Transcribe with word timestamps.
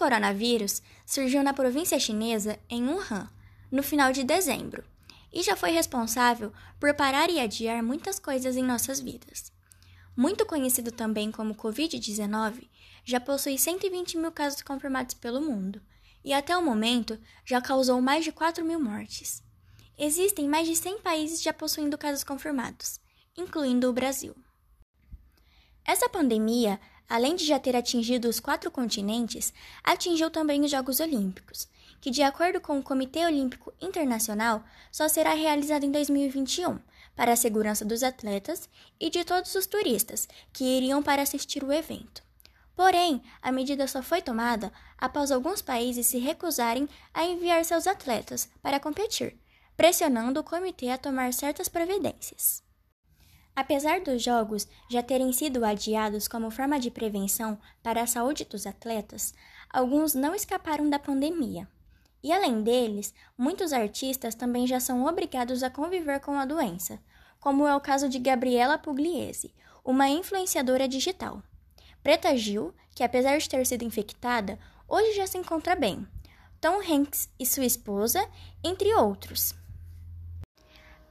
coronavírus 0.00 0.80
surgiu 1.04 1.42
na 1.42 1.52
província 1.52 2.00
chinesa 2.00 2.58
em 2.70 2.88
Wuhan, 2.88 3.28
no 3.70 3.82
final 3.82 4.10
de 4.12 4.24
dezembro, 4.24 4.82
e 5.30 5.42
já 5.42 5.54
foi 5.54 5.70
responsável 5.70 6.52
por 6.80 6.94
parar 6.94 7.28
e 7.28 7.38
adiar 7.38 7.82
muitas 7.82 8.18
coisas 8.18 8.56
em 8.56 8.62
nossas 8.62 8.98
vidas. 8.98 9.52
Muito 10.16 10.46
conhecido 10.46 10.90
também 10.90 11.30
como 11.30 11.54
Covid-19, 11.54 12.68
já 13.04 13.20
possui 13.20 13.58
120 13.58 14.16
mil 14.16 14.32
casos 14.32 14.62
confirmados 14.62 15.14
pelo 15.14 15.42
mundo 15.42 15.82
e 16.24 16.32
até 16.32 16.56
o 16.56 16.62
momento 16.62 17.18
já 17.44 17.60
causou 17.60 18.00
mais 18.00 18.24
de 18.24 18.32
4 18.32 18.64
mil 18.64 18.80
mortes. 18.80 19.42
Existem 19.98 20.48
mais 20.48 20.66
de 20.66 20.74
100 20.74 21.00
países 21.00 21.42
já 21.42 21.52
possuindo 21.52 21.98
casos 21.98 22.24
confirmados, 22.24 22.98
incluindo 23.36 23.90
o 23.90 23.92
Brasil. 23.92 24.34
Essa 25.84 26.08
pandemia, 26.08 26.80
além 27.10 27.34
de 27.34 27.44
já 27.44 27.58
ter 27.58 27.74
atingido 27.74 28.28
os 28.28 28.38
quatro 28.38 28.70
continentes, 28.70 29.52
atingiu 29.82 30.30
também 30.30 30.64
os 30.64 30.70
Jogos 30.70 31.00
Olímpicos, 31.00 31.68
que, 32.00 32.08
de 32.08 32.22
acordo 32.22 32.60
com 32.60 32.78
o 32.78 32.82
Comitê 32.82 33.26
Olímpico 33.26 33.72
Internacional, 33.80 34.62
só 34.92 35.08
será 35.08 35.34
realizado 35.34 35.84
em 35.84 35.90
2021, 35.90 36.78
para 37.16 37.32
a 37.32 37.36
segurança 37.36 37.84
dos 37.84 38.04
atletas 38.04 38.68
e 38.98 39.10
de 39.10 39.24
todos 39.24 39.52
os 39.56 39.66
turistas 39.66 40.28
que 40.52 40.62
iriam 40.62 41.02
para 41.02 41.20
assistir 41.20 41.64
o 41.64 41.72
evento. 41.72 42.22
Porém, 42.76 43.20
a 43.42 43.50
medida 43.50 43.88
só 43.88 44.02
foi 44.02 44.22
tomada 44.22 44.72
após 44.96 45.32
alguns 45.32 45.60
países 45.60 46.06
se 46.06 46.18
recusarem 46.18 46.88
a 47.12 47.24
enviar 47.24 47.64
seus 47.64 47.88
atletas 47.88 48.48
para 48.62 48.78
competir, 48.78 49.36
pressionando 49.76 50.38
o 50.38 50.44
comitê 50.44 50.90
a 50.90 50.96
tomar 50.96 51.34
certas 51.34 51.68
providências. 51.68 52.62
Apesar 53.54 54.00
dos 54.00 54.22
jogos 54.22 54.66
já 54.88 55.02
terem 55.02 55.32
sido 55.32 55.64
adiados 55.64 56.28
como 56.28 56.50
forma 56.50 56.78
de 56.78 56.90
prevenção 56.90 57.58
para 57.82 58.02
a 58.02 58.06
saúde 58.06 58.44
dos 58.44 58.66
atletas, 58.66 59.34
alguns 59.68 60.14
não 60.14 60.34
escaparam 60.34 60.88
da 60.88 60.98
pandemia. 60.98 61.68
E 62.22 62.32
além 62.32 62.62
deles, 62.62 63.14
muitos 63.36 63.72
artistas 63.72 64.34
também 64.34 64.66
já 64.66 64.78
são 64.78 65.06
obrigados 65.06 65.62
a 65.62 65.70
conviver 65.70 66.20
com 66.20 66.38
a 66.38 66.44
doença, 66.44 67.00
como 67.38 67.66
é 67.66 67.74
o 67.74 67.80
caso 67.80 68.08
de 68.08 68.18
Gabriela 68.18 68.78
Pugliese, 68.78 69.54
uma 69.84 70.08
influenciadora 70.08 70.86
digital. 70.86 71.42
Preta 72.02 72.36
Gil, 72.36 72.74
que 72.94 73.02
apesar 73.02 73.38
de 73.38 73.48
ter 73.48 73.64
sido 73.66 73.84
infectada, 73.84 74.58
hoje 74.88 75.14
já 75.14 75.26
se 75.26 75.38
encontra 75.38 75.74
bem. 75.74 76.06
Tom 76.60 76.80
Hanks 76.80 77.30
e 77.38 77.46
sua 77.46 77.64
esposa, 77.64 78.26
entre 78.62 78.94
outros. 78.94 79.54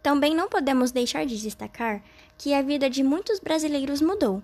Também 0.01 0.33
não 0.33 0.47
podemos 0.47 0.91
deixar 0.91 1.25
de 1.25 1.41
destacar 1.41 2.01
que 2.37 2.53
a 2.53 2.61
vida 2.61 2.89
de 2.89 3.03
muitos 3.03 3.39
brasileiros 3.39 4.01
mudou, 4.01 4.41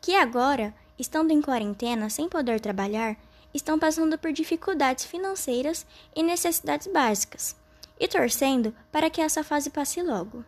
que 0.00 0.14
agora, 0.14 0.74
estando 0.98 1.30
em 1.30 1.40
quarentena 1.40 2.10
sem 2.10 2.28
poder 2.28 2.60
trabalhar, 2.60 3.16
estão 3.54 3.78
passando 3.78 4.18
por 4.18 4.32
dificuldades 4.32 5.04
financeiras 5.04 5.86
e 6.14 6.22
necessidades 6.22 6.86
básicas, 6.86 7.56
e 7.98 8.06
torcendo 8.08 8.74
para 8.90 9.08
que 9.08 9.20
essa 9.20 9.42
fase 9.42 9.70
passe 9.70 10.02
logo. 10.02 10.44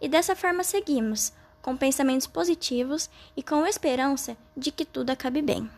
E 0.00 0.08
dessa 0.08 0.36
forma 0.36 0.62
seguimos, 0.62 1.32
com 1.60 1.76
pensamentos 1.76 2.26
positivos 2.26 3.10
e 3.36 3.42
com 3.42 3.66
esperança 3.66 4.36
de 4.56 4.70
que 4.70 4.84
tudo 4.84 5.10
acabe 5.10 5.42
bem. 5.42 5.68